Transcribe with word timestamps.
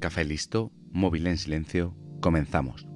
Café 0.00 0.24
listo, 0.24 0.72
móvil 0.92 1.26
en 1.26 1.36
silencio, 1.36 1.94
comenzamos. 2.22 2.86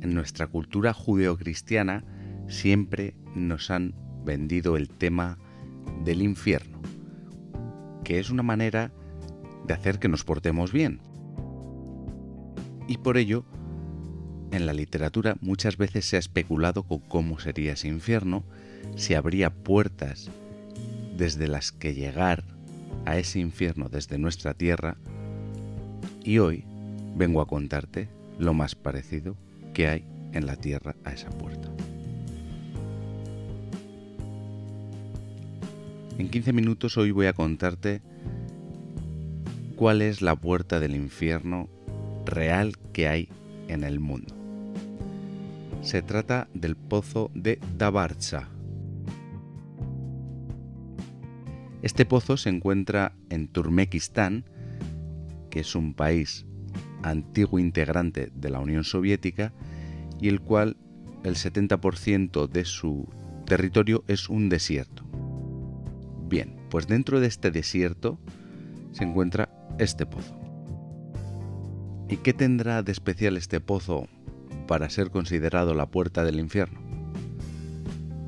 En 0.00 0.14
nuestra 0.14 0.46
cultura 0.46 0.92
judeocristiana 0.92 2.04
siempre 2.46 3.16
nos 3.34 3.72
han 3.72 3.96
vendido 4.24 4.76
el 4.76 4.88
tema 4.88 5.36
del 6.04 6.22
infierno, 6.22 6.80
que 8.04 8.20
es 8.20 8.30
una 8.30 8.44
manera 8.44 8.92
de 9.66 9.74
hacer 9.74 9.98
que 9.98 10.08
nos 10.08 10.22
portemos 10.22 10.72
bien. 10.72 11.00
Y 12.86 12.98
por 12.98 13.16
ello, 13.16 13.44
en 14.52 14.64
la 14.66 14.74
literatura 14.74 15.36
muchas 15.40 15.76
veces 15.76 16.04
se 16.04 16.14
ha 16.14 16.20
especulado 16.20 16.84
con 16.84 17.00
cómo 17.00 17.40
sería 17.40 17.72
ese 17.72 17.88
infierno, 17.88 18.44
si 18.94 19.14
habría 19.14 19.52
puertas 19.52 20.30
desde 21.16 21.48
las 21.48 21.72
que 21.72 21.94
llegar 21.94 22.59
a 23.04 23.18
ese 23.18 23.38
infierno 23.38 23.88
desde 23.88 24.18
nuestra 24.18 24.54
tierra, 24.54 24.96
y 26.22 26.38
hoy 26.38 26.64
vengo 27.16 27.40
a 27.40 27.46
contarte 27.46 28.08
lo 28.38 28.54
más 28.54 28.74
parecido 28.74 29.36
que 29.74 29.88
hay 29.88 30.04
en 30.32 30.46
la 30.46 30.56
tierra 30.56 30.94
a 31.04 31.12
esa 31.12 31.30
puerta. 31.30 31.70
En 36.18 36.28
15 36.28 36.52
minutos 36.52 36.98
hoy 36.98 37.12
voy 37.12 37.26
a 37.26 37.32
contarte 37.32 38.02
cuál 39.76 40.02
es 40.02 40.20
la 40.20 40.36
puerta 40.36 40.78
del 40.78 40.94
infierno 40.94 41.68
real 42.26 42.76
que 42.92 43.08
hay 43.08 43.28
en 43.68 43.84
el 43.84 44.00
mundo. 44.00 44.34
Se 45.82 46.02
trata 46.02 46.48
del 46.52 46.76
pozo 46.76 47.30
de 47.34 47.58
Dabarcha. 47.78 48.48
Este 51.82 52.04
pozo 52.04 52.36
se 52.36 52.50
encuentra 52.50 53.14
en 53.30 53.48
Turmekistán, 53.48 54.44
que 55.50 55.60
es 55.60 55.74
un 55.74 55.94
país 55.94 56.46
antiguo 57.02 57.58
integrante 57.58 58.30
de 58.34 58.50
la 58.50 58.60
Unión 58.60 58.84
Soviética 58.84 59.52
y 60.20 60.28
el 60.28 60.40
cual 60.40 60.76
el 61.24 61.36
70% 61.36 62.48
de 62.48 62.64
su 62.64 63.08
territorio 63.46 64.04
es 64.08 64.28
un 64.28 64.48
desierto. 64.48 65.04
Bien, 66.28 66.56
pues 66.70 66.86
dentro 66.86 67.18
de 67.18 67.26
este 67.26 67.50
desierto 67.50 68.20
se 68.92 69.04
encuentra 69.04 69.48
este 69.78 70.06
pozo. 70.06 70.38
¿Y 72.08 72.18
qué 72.18 72.32
tendrá 72.32 72.82
de 72.82 72.92
especial 72.92 73.36
este 73.36 73.60
pozo 73.60 74.06
para 74.66 74.90
ser 74.90 75.10
considerado 75.10 75.74
la 75.74 75.86
puerta 75.90 76.24
del 76.24 76.40
infierno? 76.40 76.80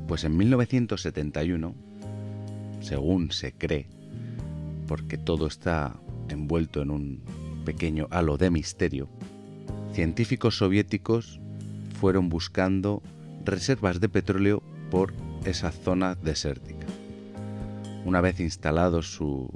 Pues 0.07 0.23
en 0.23 0.37
1971, 0.37 1.75
según 2.83 3.31
se 3.31 3.53
cree, 3.53 3.87
porque 4.87 5.17
todo 5.17 5.47
está 5.47 5.95
envuelto 6.29 6.81
en 6.81 6.91
un 6.91 7.21
pequeño 7.65 8.07
halo 8.11 8.37
de 8.37 8.51
misterio, 8.51 9.09
científicos 9.93 10.57
soviéticos 10.57 11.39
fueron 11.99 12.29
buscando 12.29 13.01
reservas 13.45 13.99
de 13.99 14.09
petróleo 14.09 14.61
por 14.91 15.13
esa 15.45 15.71
zona 15.71 16.15
desértica. 16.15 16.85
Una 18.05 18.21
vez 18.21 18.39
instalados 18.39 19.13
sus 19.13 19.47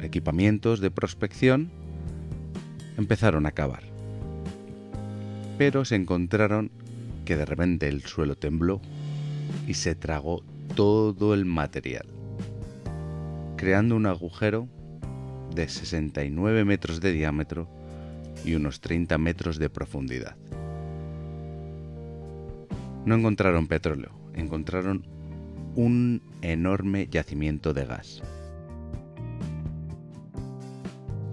equipamientos 0.00 0.80
de 0.80 0.90
prospección, 0.90 1.70
empezaron 2.96 3.46
a 3.46 3.52
cavar. 3.52 3.84
Pero 5.56 5.84
se 5.84 5.94
encontraron 5.94 6.70
que 7.24 7.36
de 7.36 7.44
repente 7.44 7.88
el 7.88 8.02
suelo 8.02 8.36
tembló 8.36 8.80
y 9.66 9.74
se 9.74 9.94
tragó 9.94 10.42
todo 10.74 11.34
el 11.34 11.44
material, 11.44 12.06
creando 13.56 13.96
un 13.96 14.06
agujero 14.06 14.68
de 15.54 15.68
69 15.68 16.64
metros 16.64 17.00
de 17.00 17.12
diámetro 17.12 17.68
y 18.44 18.54
unos 18.54 18.80
30 18.80 19.16
metros 19.18 19.58
de 19.58 19.70
profundidad. 19.70 20.36
No 23.04 23.14
encontraron 23.14 23.68
petróleo, 23.68 24.10
encontraron 24.34 25.06
un 25.76 26.22
enorme 26.42 27.08
yacimiento 27.10 27.72
de 27.72 27.84
gas. 27.84 28.22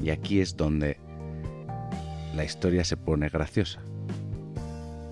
Y 0.04 0.10
aquí 0.10 0.42
es 0.42 0.58
donde 0.58 0.98
la 2.36 2.44
historia 2.44 2.84
se 2.84 2.98
pone 2.98 3.30
graciosa. 3.30 3.81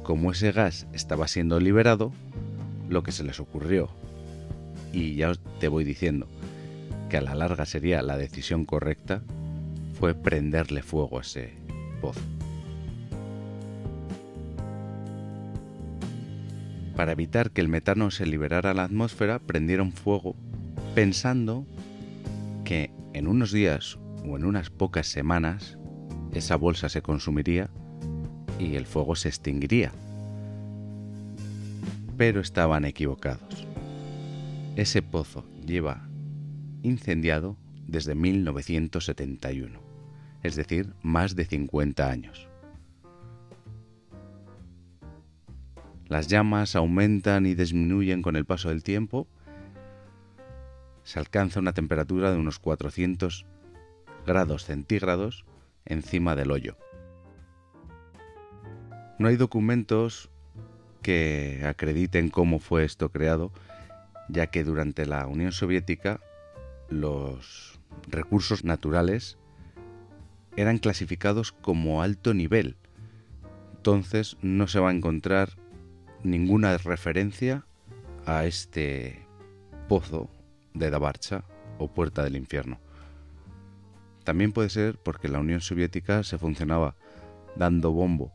Como 0.04 0.32
ese 0.32 0.52
gas 0.52 0.88
estaba 0.94 1.28
siendo 1.28 1.60
liberado, 1.60 2.12
lo 2.90 3.04
que 3.04 3.12
se 3.12 3.24
les 3.24 3.40
ocurrió, 3.40 3.90
y 4.92 5.16
ya 5.16 5.34
te 5.60 5.68
voy 5.68 5.84
diciendo 5.84 6.28
que 7.10 7.18
a 7.18 7.22
la 7.22 7.36
larga 7.36 7.66
sería 7.66 8.02
la 8.04 8.18
decisión 8.18 8.66
correcta, 8.66 9.24
fue 10.00 10.14
prenderle 10.14 10.84
fuego 10.84 11.18
a 11.18 11.22
ese 11.22 11.54
pozo. 12.02 12.22
Para 16.96 17.14
evitar 17.14 17.52
que 17.52 17.62
el 17.62 17.68
metano 17.68 18.12
se 18.12 18.26
liberara 18.26 18.72
a 18.72 18.74
la 18.74 18.84
atmósfera, 18.84 19.40
prendieron 19.40 19.92
fuego 19.92 20.36
pensando 20.96 21.66
que 22.64 22.92
en 23.14 23.28
unos 23.28 23.52
días 23.52 23.98
o 24.28 24.38
en 24.38 24.46
unas 24.46 24.70
pocas 24.70 25.08
semanas 25.08 25.78
esa 26.34 26.56
bolsa 26.58 26.90
se 26.90 27.02
consumiría 27.02 27.70
y 28.60 28.76
el 28.76 28.86
fuego 28.86 29.16
se 29.16 29.30
extinguiría. 29.30 29.92
Pero 32.18 32.42
estaban 32.42 32.86
equivocados. 32.86 33.66
Ese 34.76 35.02
pozo 35.02 35.46
lleva 35.66 36.09
incendiado 36.84 37.58
desde 37.88 38.16
1971, 38.16 39.80
es 40.44 40.56
decir, 40.56 40.94
más 41.02 41.36
de 41.36 41.46
50 41.46 42.10
años. 42.10 42.48
Las 46.08 46.28
llamas 46.28 46.76
aumentan 46.76 47.46
y 47.46 47.54
disminuyen 47.54 48.22
con 48.22 48.36
el 48.36 48.46
paso 48.46 48.70
del 48.70 48.82
tiempo. 48.82 49.28
Se 51.04 51.20
alcanza 51.20 51.60
una 51.60 51.74
temperatura 51.74 52.32
de 52.32 52.38
unos 52.38 52.58
400 52.58 53.46
grados 54.26 54.66
centígrados 54.66 55.46
encima 55.86 56.36
del 56.36 56.52
hoyo. 56.52 56.78
No 59.20 59.28
hay 59.28 59.36
documentos 59.36 60.32
que 61.02 61.64
acrediten 61.68 62.30
cómo 62.30 62.60
fue 62.60 62.86
esto 62.86 63.10
creado, 63.10 63.52
ya 64.30 64.48
que 64.48 64.64
durante 64.64 65.06
la 65.06 65.28
Unión 65.28 65.52
Soviética 65.52 66.20
los 66.90 67.80
recursos 68.08 68.64
naturales 68.64 69.38
eran 70.56 70.78
clasificados 70.78 71.52
como 71.52 72.02
alto 72.02 72.34
nivel. 72.34 72.78
Entonces 73.76 74.38
no 74.42 74.68
se 74.68 74.80
va 74.80 74.90
a 74.90 74.94
encontrar 74.94 75.58
ninguna 76.24 76.78
referencia 76.78 77.66
a 78.26 78.46
este 78.46 79.26
pozo 79.88 80.30
de 80.74 80.90
Dabarcha 80.90 81.44
o 81.78 81.88
puerta 81.88 82.24
del 82.24 82.36
infierno. 82.36 82.80
También 84.24 84.52
puede 84.52 84.70
ser 84.70 85.00
porque 85.00 85.30
la 85.30 85.40
Unión 85.40 85.62
Soviética 85.62 86.24
se 86.24 86.38
funcionaba 86.38 86.96
dando 87.56 87.92
bombo 87.92 88.32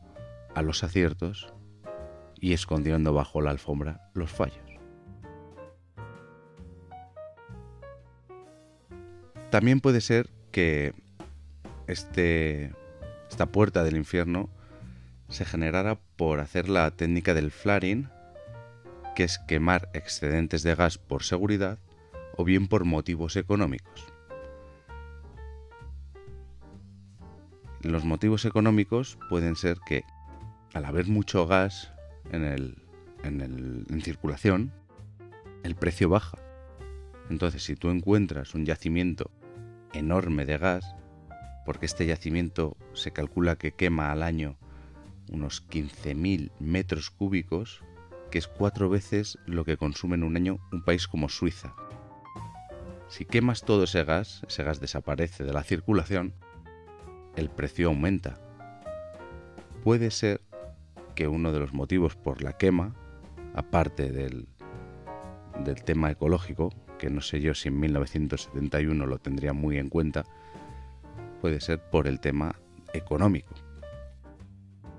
a 0.55 0.63
los 0.63 0.83
aciertos 0.83 1.53
y 2.41 2.53
escondiendo 2.53 3.13
bajo 3.13 3.41
la 3.41 3.51
alfombra 3.51 4.11
los 4.15 4.31
fallos. 4.31 4.64
También 9.55 9.81
puede 9.81 10.01
ser 10.01 10.31
que 10.51 10.95
este, 11.87 12.73
esta 13.31 13.47
puerta 13.47 13.85
del 13.85 13.97
infierno 13.97 14.51
se 15.29 15.45
generara 15.45 15.95
por 16.17 16.41
hacer 16.41 16.69
la 16.69 16.91
técnica 16.91 17.35
del 17.35 17.53
flaring, 17.53 18.09
que 19.15 19.23
es 19.23 19.39
quemar 19.39 19.91
excedentes 19.95 20.65
de 20.65 20.75
gas 20.75 20.99
por 20.99 21.23
seguridad 21.23 21.79
o 22.37 22.43
bien 22.43 22.67
por 22.67 22.85
motivos 22.85 23.37
económicos. 23.37 24.05
Los 27.81 28.05
motivos 28.05 28.47
económicos 28.47 29.19
pueden 29.29 29.55
ser 29.55 29.79
que 29.87 30.03
al 30.73 30.85
haber 30.85 31.07
mucho 31.07 31.47
gas 31.47 31.93
en, 32.33 32.43
el, 32.43 32.83
en, 33.23 33.87
en 33.89 34.03
circulación, 34.03 34.73
el 35.63 35.77
precio 35.77 36.09
baja. 36.09 36.39
Entonces, 37.31 37.63
si 37.63 37.77
tú 37.77 37.91
encuentras 37.91 38.57
un 38.57 38.67
yacimiento 38.67 39.31
enorme 39.95 40.45
de 40.45 40.59
gas, 40.59 40.95
porque 41.65 41.87
este 41.87 42.07
yacimiento 42.07 42.77
se 42.93 43.13
calcula 43.13 43.57
que 43.57 43.73
quema 43.73 44.13
al 44.13 44.23
año 44.23 44.57
unos 45.31 45.67
15.000 45.69 46.53
metros 46.59 47.11
cúbicos, 47.11 47.83
que 48.31 48.39
es 48.39 48.49
cuatro 48.49 48.89
veces 48.89 49.39
lo 49.47 49.65
que 49.65 49.77
consume 49.77 50.17
en 50.17 50.25
un 50.25 50.37
año 50.37 50.59
un 50.73 50.83
país 50.83 51.09
como 51.09 51.29
Suiza. 51.29 51.75
Si 53.09 53.25
quemas 53.25 53.63
todo 53.63 53.85
ese 53.85 54.05
gas, 54.05 54.43
ese 54.49 54.65
gas 54.65 54.81
desaparece 54.81 55.45
de 55.45 55.53
la 55.53 55.63
circulación, 55.63 56.35
el 57.37 57.49
precio 57.49 57.89
aumenta. 57.89 58.41
Puede 59.83 60.11
ser 60.11 60.41
que 61.15 61.29
uno 61.29 61.53
de 61.53 61.61
los 61.61 61.73
motivos 61.73 62.17
por 62.17 62.43
la 62.43 62.57
quema, 62.57 62.95
aparte 63.55 64.11
del, 64.11 64.49
del 65.65 65.85
tema 65.85 66.11
ecológico, 66.11 66.71
que 66.99 67.11
no 67.11 67.21
sé 67.21 67.41
yo 67.41 67.55
si 67.55 67.69
en 67.69 67.81
1971 67.81 69.07
lo 69.07 69.19
tendría 69.19 69.53
muy 69.53 69.79
en 69.79 69.89
cuenta, 69.89 70.25
puede 71.41 71.61
ser 71.61 71.81
por 71.91 72.07
el 72.07 72.21
tema 72.21 72.57
económico. 72.93 73.55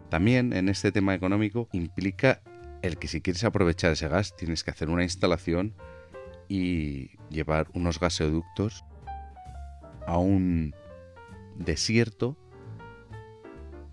También 0.09 0.53
en 0.53 0.69
este 0.69 0.91
tema 0.91 1.15
económico 1.15 1.67
implica 1.71 2.41
el 2.81 2.97
que 2.97 3.07
si 3.07 3.21
quieres 3.21 3.43
aprovechar 3.43 3.91
ese 3.91 4.07
gas 4.07 4.35
tienes 4.35 4.63
que 4.63 4.71
hacer 4.71 4.89
una 4.89 5.03
instalación 5.03 5.73
y 6.47 7.17
llevar 7.29 7.67
unos 7.73 7.99
gasoductos 7.99 8.85
a 10.05 10.17
un 10.17 10.75
desierto 11.57 12.37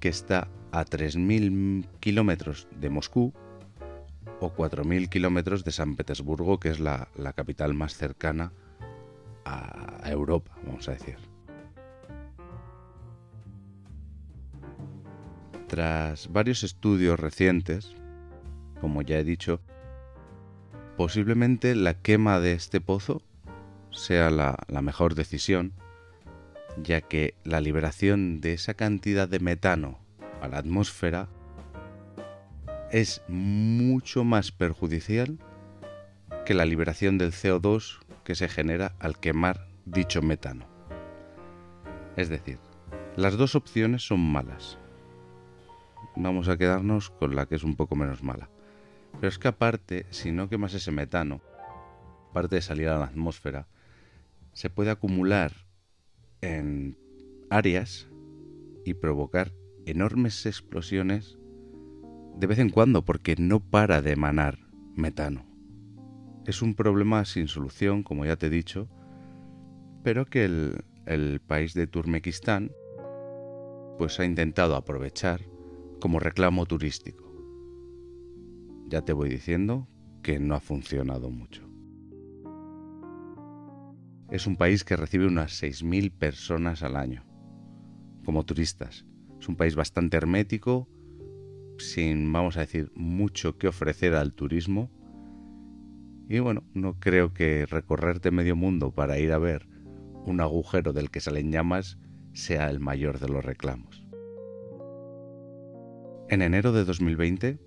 que 0.01 0.09
está 0.09 0.49
a 0.73 0.85
3.000 0.85 1.87
kilómetros 2.01 2.69
de 2.79 2.91
Moscú 2.91 3.33
o 4.43 4.55
4.000 4.55 5.09
kilómetros 5.09 5.65
de 5.65 5.73
San 5.73 5.97
Petersburgo, 5.97 6.59
que 6.59 6.71
es 6.71 6.81
la, 6.81 7.09
la 7.17 7.33
capital 7.33 7.75
más 7.75 7.97
cercana 7.97 8.53
a 9.45 10.09
Europa, 10.11 10.53
vamos 10.65 10.89
a 10.89 10.93
decir. 10.93 11.17
Tras 15.69 16.31
varios 16.33 16.63
estudios 16.65 17.19
recientes, 17.19 17.95
como 18.81 19.03
ya 19.03 19.19
he 19.19 19.25
dicho, 19.25 19.61
posiblemente 20.97 21.75
la 21.75 21.95
quema 21.95 22.41
de 22.41 22.53
este 22.53 22.81
pozo 22.81 23.23
sea 23.91 24.31
la, 24.31 24.57
mejor 24.83 25.15
decisión, 25.15 25.73
ya 26.83 27.01
que 27.01 27.35
la 27.45 27.61
liberación 27.61 28.41
de 28.41 28.55
esa 28.55 28.75
cantidad 28.75 29.29
de 29.29 29.41
metano 29.41 29.99
a 30.41 30.49
la 30.49 30.59
atmósfera 30.59 31.29
es 32.93 33.23
mucho 33.27 34.23
más 34.23 34.53
perjudicial 34.53 35.39
que 36.45 36.53
la 36.53 36.67
liberación 36.67 37.17
del 37.17 37.33
CO2 37.33 38.01
que 38.23 38.35
se 38.35 38.51
genera 38.51 38.95
al 39.01 39.19
quemar 39.19 39.67
dicho 39.87 40.21
metano. 40.21 40.67
Es 42.17 42.29
decir, 42.29 42.59
las 43.17 43.39
dos 43.39 43.55
opciones 43.55 44.07
son 44.07 44.21
malas, 44.21 44.79
vamos 46.17 46.49
a 46.49 46.59
quedarnos 46.59 47.09
con 47.09 47.35
la 47.35 47.47
que 47.47 47.55
es 47.55 47.65
un 47.65 47.77
poco 47.77 47.97
menos 47.97 48.23
mala. 48.23 48.51
Pero 49.15 49.29
es 49.29 49.39
que 49.39 49.49
aparte, 49.49 50.05
si 50.11 50.31
no 50.31 50.51
quemas 50.51 50.75
ese 50.75 50.91
metano, 50.91 51.41
aparte 52.31 52.57
de 52.57 52.63
salir 52.63 52.89
a 52.89 52.99
la 52.99 53.07
atmósfera, 53.07 53.69
se 54.53 54.69
puede 54.69 54.91
acumular 54.91 55.53
en 56.43 56.99
áreas 57.49 58.09
y 58.85 58.93
provocar 58.93 59.51
enormes 59.87 60.45
explosiones 60.45 61.39
de 62.37 62.47
vez 62.47 62.59
en 62.59 62.71
cuando 62.71 63.05
porque 63.05 63.37
no 63.39 63.61
para 63.61 64.03
de 64.03 64.13
emanar 64.13 64.59
metano. 64.95 65.47
Es 66.47 66.63
un 66.63 66.75
problema 66.75 67.25
sin 67.25 67.49
solución, 67.49 68.03
como 68.03 68.25
ya 68.25 68.37
te 68.37 68.47
he 68.47 68.51
dicho, 68.51 68.89
pero 70.03 70.27
que 70.27 70.45
el, 70.45 70.85
el 71.07 71.41
país 71.41 71.75
de 71.75 71.87
Turmequistán 71.87 72.73
pues 73.99 74.19
ha 74.19 74.25
intentado 74.25 74.75
aprovechar 74.75 75.49
como 76.01 76.19
reclamo 76.19 76.67
turístico. 76.67 77.33
Ya 78.89 79.03
te 79.03 79.13
voy 79.13 79.29
diciendo 79.29 79.89
que 80.23 80.41
no 80.41 80.55
ha 80.55 80.61
funcionado 80.61 81.31
mucho. 81.31 81.69
Es 84.31 84.47
un 84.47 84.57
país 84.57 84.83
que 84.83 84.97
recibe 84.97 85.27
unas 85.27 85.53
6.000 85.53 86.11
personas 86.11 86.83
al 86.83 86.97
año 86.97 87.25
como 88.25 88.45
turistas. 88.45 89.05
Es 89.41 89.49
un 89.49 89.57
país 89.57 89.75
bastante 89.75 90.17
hermético, 90.17 90.89
sin, 91.91 92.33
vamos 92.33 92.57
a 92.57 92.61
decir, 92.61 92.91
mucho 92.95 93.59
que 93.59 93.69
ofrecer 93.69 94.15
al 94.15 94.33
turismo. 94.33 94.91
Y 96.29 96.39
bueno, 96.39 96.65
no 96.75 96.99
creo 96.99 97.33
que 97.33 97.67
recorrerte 97.67 98.31
medio 98.31 98.57
mundo 98.57 98.93
para 98.93 99.19
ir 99.19 99.33
a 99.33 99.39
ver 99.39 99.69
un 100.25 100.41
agujero 100.41 100.93
del 100.93 101.11
que 101.11 101.21
salen 101.21 101.53
llamas 101.53 101.99
sea 102.33 102.71
el 102.71 102.81
mayor 102.81 103.19
de 103.19 103.29
los 103.29 103.45
reclamos. 103.45 104.07
En 106.29 106.41
enero 106.41 106.73
de 106.73 106.85
2020, 106.85 107.59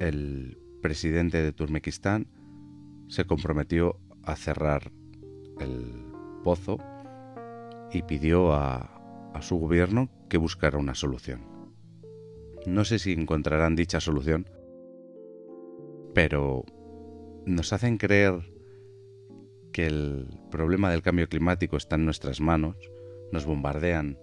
el 0.00 0.58
presidente 0.80 1.42
de 1.42 1.52
Turmequistán 1.52 2.28
se 3.08 3.26
comprometió 3.26 4.00
a 4.22 4.36
cerrar 4.36 4.90
el 5.60 6.06
pozo 6.42 6.78
y 7.92 8.02
pidió 8.02 8.52
a, 8.52 8.90
su 9.40 9.56
gobierno 9.56 10.08
que 10.28 10.38
buscara 10.38 10.78
una 10.78 10.94
solución. 10.94 11.53
No 12.66 12.84
sé 12.84 12.98
si 12.98 13.12
encontrarán 13.12 13.76
dicha 13.76 14.00
solución, 14.00 14.48
pero 16.14 16.64
nos 17.44 17.72
hacen 17.72 17.98
creer 17.98 18.40
que 19.72 19.86
el 19.86 20.28
problema 20.50 20.90
del 20.90 21.02
cambio 21.02 21.28
climático 21.28 21.76
está 21.76 21.96
en 21.96 22.04
nuestras 22.04 22.40
manos, 22.40 22.76
nos 23.32 23.44
bombardean 23.44 24.18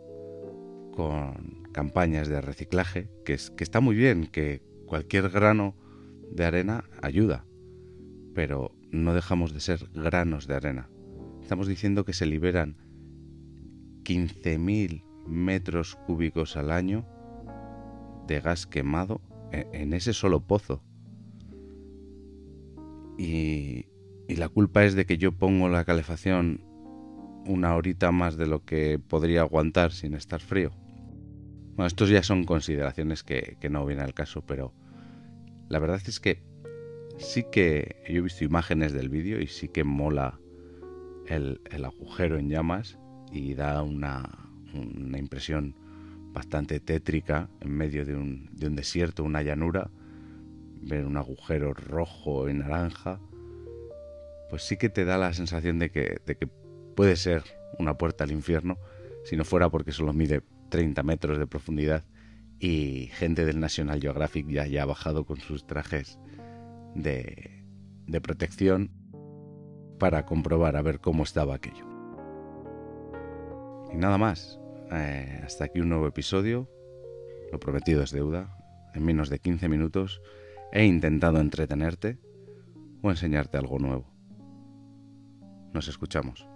con 0.91 1.67
campañas 1.71 2.27
de 2.29 2.41
reciclaje, 2.41 3.09
que, 3.25 3.33
es, 3.33 3.51
que 3.51 3.63
está 3.63 3.79
muy 3.79 3.95
bien, 3.95 4.27
que 4.27 4.61
cualquier 4.87 5.29
grano 5.29 5.75
de 6.31 6.45
arena 6.45 6.85
ayuda, 7.01 7.45
pero 8.33 8.73
no 8.91 9.13
dejamos 9.13 9.53
de 9.53 9.59
ser 9.59 9.89
granos 9.93 10.47
de 10.47 10.55
arena. 10.55 10.89
Estamos 11.41 11.67
diciendo 11.67 12.05
que 12.05 12.13
se 12.13 12.25
liberan 12.25 12.77
15.000 14.03 15.03
metros 15.27 15.95
cúbicos 16.07 16.57
al 16.57 16.71
año 16.71 17.05
de 18.27 18.39
gas 18.39 18.67
quemado 18.67 19.21
e, 19.51 19.67
en 19.73 19.93
ese 19.93 20.13
solo 20.13 20.41
pozo. 20.41 20.83
Y, 23.17 23.85
y, 24.27 24.35
la 24.37 24.49
culpa 24.49 24.83
es 24.83 24.95
de 24.95 25.05
que 25.05 25.17
yo 25.17 25.31
pongo 25.31 25.69
la 25.69 25.85
calefacción 25.85 26.63
una 27.45 27.75
horita 27.75 28.11
más 28.11 28.37
de 28.37 28.47
lo 28.47 28.63
que 28.63 28.99
podría 28.99 29.41
aguantar 29.41 29.91
sin 29.91 30.13
estar 30.13 30.41
frío. 30.41 30.71
Bueno, 31.75 31.87
estos 31.87 32.09
ya 32.09 32.23
son 32.23 32.43
consideraciones 32.43 33.23
que, 33.23 33.57
no 33.69 33.85
vienen 33.85 34.05
al 34.05 34.13
caso, 34.13 34.45
pero 34.45 34.73
la 35.69 35.79
verdad 35.79 36.01
es 36.05 36.19
que 36.19 36.43
sí 37.17 37.45
que 37.51 38.03
yo 38.09 38.17
he 38.17 38.21
visto 38.21 38.43
imágenes 38.43 38.93
del 38.93 39.09
vídeo 39.09 39.39
y 39.39 39.47
sí 39.47 39.67
que 39.69 39.83
mola 39.83 40.39
el, 41.27 41.61
agujero 41.83 42.37
en 42.37 42.49
llamas 42.49 42.99
y 43.31 43.53
da 43.53 43.81
una, 43.83 44.49
impresión 44.73 45.75
bastante 46.33 46.79
tétrica 46.79 47.49
en 47.59 47.71
medio 47.71 48.05
de 48.05 48.15
un, 48.15 48.49
desierto, 48.75 49.23
una 49.23 49.41
llanura, 49.41 49.89
ver 50.81 51.05
un 51.05 51.17
agujero 51.17 51.73
rojo 51.73 52.49
y 52.49 52.53
naranja, 52.53 53.19
pues 54.49 54.63
sí 54.63 54.77
que 54.77 54.89
te 54.89 55.05
da 55.05 55.17
la 55.17 55.33
sensación 55.33 55.79
de 55.79 55.91
que, 55.91 56.21
de 56.25 56.35
que 56.35 56.47
puede 56.95 57.15
ser 57.15 57.43
una 57.79 57.97
puerta 57.97 58.23
al 58.23 58.31
infierno, 58.31 58.77
si 59.23 59.35
no 59.35 59.45
fuera 59.45 59.69
porque 59.69 59.91
solo 59.91 60.13
mide 60.13 60.41
30 60.69 61.03
metros 61.03 61.37
de 61.37 61.47
profundidad 61.47 62.03
y 62.59 63.09
gente 63.13 63.45
del 63.45 63.59
National 63.59 63.99
Geographic 63.99 64.47
ya, 64.47 64.67
ya 64.67 64.83
ha 64.83 64.85
bajado 64.85 65.25
con 65.25 65.39
sus 65.39 65.65
trajes 65.65 66.19
de, 66.95 67.65
de 68.07 68.21
protección 68.21 68.91
para 69.99 70.25
comprobar 70.25 70.75
a 70.75 70.81
ver 70.81 70.99
cómo 70.99 71.23
estaba 71.23 71.55
aquello. 71.55 71.85
Y 73.93 73.97
nada 73.97 74.17
más, 74.17 74.60
eh, 74.91 75.41
hasta 75.43 75.65
aquí 75.65 75.79
un 75.79 75.89
nuevo 75.89 76.07
episodio, 76.07 76.69
lo 77.51 77.59
prometido 77.59 78.03
es 78.03 78.11
deuda, 78.11 78.57
en 78.93 79.03
menos 79.05 79.29
de 79.29 79.39
15 79.39 79.69
minutos 79.69 80.21
he 80.71 80.85
intentado 80.85 81.39
entretenerte 81.39 82.19
o 83.01 83.09
enseñarte 83.09 83.57
algo 83.57 83.79
nuevo. 83.79 84.11
Nos 85.73 85.87
escuchamos. 85.87 86.50